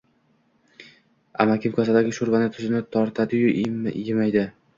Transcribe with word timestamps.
Amakim 1.45 1.75
kosadagi 1.75 2.15
sho`rvaning 2.21 2.49
tuzini 2.57 2.83
tortadi-yu, 2.97 3.53
emaydi 4.07 4.47